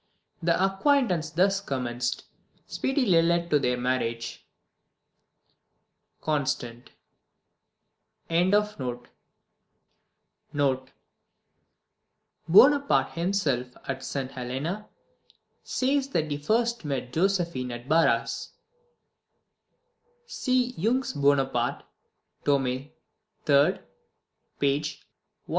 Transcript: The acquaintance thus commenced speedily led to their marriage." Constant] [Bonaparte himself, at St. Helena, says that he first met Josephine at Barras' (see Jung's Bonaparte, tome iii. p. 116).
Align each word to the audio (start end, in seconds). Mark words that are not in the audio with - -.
The 0.41 0.57
acquaintance 0.59 1.29
thus 1.29 1.61
commenced 1.61 2.25
speedily 2.65 3.21
led 3.21 3.51
to 3.51 3.59
their 3.59 3.77
marriage." 3.77 4.47
Constant] 6.21 6.89
[Bonaparte 8.27 9.09
himself, 13.11 13.67
at 13.87 14.03
St. 14.03 14.31
Helena, 14.31 14.89
says 15.63 16.09
that 16.09 16.31
he 16.31 16.37
first 16.39 16.83
met 16.83 17.13
Josephine 17.13 17.71
at 17.71 17.87
Barras' 17.87 18.53
(see 20.25 20.71
Jung's 20.77 21.13
Bonaparte, 21.13 21.83
tome 22.43 22.65
iii. 22.65 22.95
p. 23.47 24.65
116). 24.65 25.03